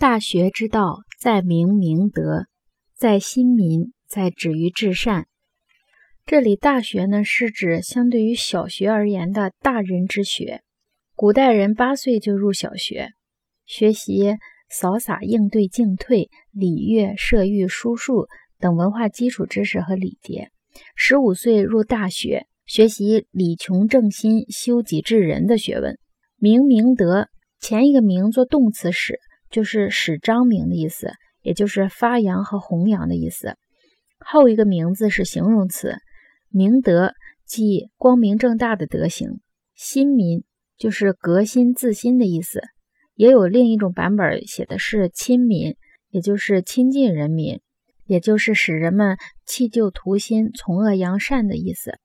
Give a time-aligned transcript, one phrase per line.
[0.00, 2.46] 大学之道，在明明德，
[2.96, 5.26] 在亲民，在止于至善。
[6.24, 10.62] 这里“大学”呢，是指相对于小学而言的大人之学。
[11.14, 13.10] 古代人八岁就入小学，
[13.66, 14.36] 学习
[14.70, 18.26] 扫洒、应对、进退、礼乐、射御、书数
[18.58, 20.48] 等文化基础知识和礼节。
[20.96, 25.98] 十五岁入大学，学习理穷正心、修己治人的学问。
[26.38, 27.28] 明明德，
[27.60, 29.18] 前一个“明”做动词使。
[29.50, 31.10] 就是使张明的意思，
[31.42, 33.56] 也就是发扬和弘扬的意思。
[34.18, 35.96] 后一个名字是形容词，
[36.50, 37.14] 明德
[37.46, 39.40] 即光明正大的德行。
[39.74, 40.44] 新民
[40.76, 42.60] 就是革新自新的意思。
[43.14, 45.74] 也有另一种版本写的是亲民，
[46.10, 47.60] 也就是亲近人民，
[48.06, 51.98] 也就是使人们弃旧图新、从恶扬善的意思。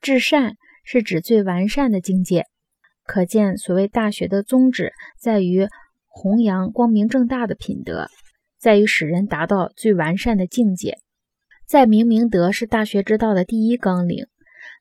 [0.00, 2.46] 至善是指最完善的境界。
[3.04, 5.68] 可见，所谓大学的宗旨在于。
[6.12, 8.08] 弘扬光明正大的品德，
[8.60, 10.98] 在于使人达到最完善的境界。
[11.66, 14.26] 在明明德是大学之道的第一纲领。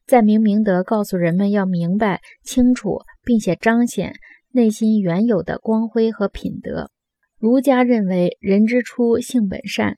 [0.06, 4.14] 在明明德告诉人们要明白清楚，并且彰显
[4.52, 6.92] 内心原有的光辉和品德。
[7.40, 9.98] 儒家认为人之初性本善，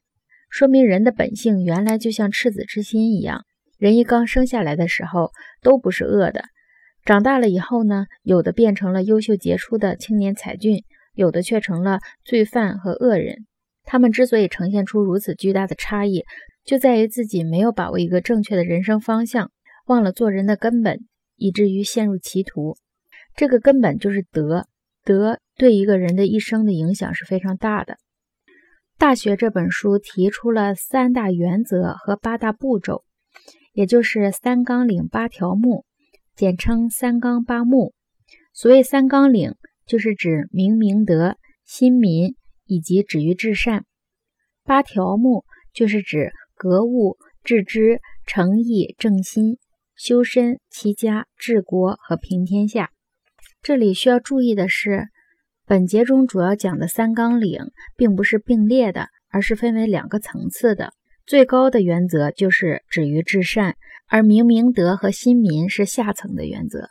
[0.50, 3.44] 说明人的本性原来就像赤子之心一样。
[3.80, 5.32] 人一刚生下来的时候
[5.62, 6.44] 都不是恶的，
[7.04, 10.84] 长大了以后呢，有的变成了优秀杰出的青年才俊。
[11.14, 13.46] 有的却成了罪犯和恶人。
[13.84, 16.24] 他们之所以呈现出如此巨大的差异，
[16.64, 19.52] 就在于自己没有把握一个正确的人生方向，
[19.88, 21.00] 忘了做人的根本，
[21.36, 22.78] 以至于陷入歧途。
[23.36, 24.68] 这个根本就是德，
[25.04, 27.94] 德对一个人的一生的影响是非常大的。
[28.98, 33.04] 《大学》这本书提出了三大原则和八大步骤，
[33.74, 35.84] 也就是三纲领八条目，
[36.36, 37.94] 简称三纲八目。
[38.54, 39.56] 所谓三纲领。
[39.86, 43.86] 就是指明明德、新民以及止于至善。
[44.64, 49.58] 八条目就是指格物、致知、诚意、正心、
[49.96, 52.92] 修身、齐家、治国和平天下。
[53.62, 55.08] 这里需要注意的是，
[55.66, 57.60] 本节中主要讲的三纲领
[57.98, 60.94] 并不是并列的，而是分为两个层次的。
[61.26, 63.76] 最高的原则就是止于至善，
[64.08, 66.90] 而明明德和新民是下层的原则。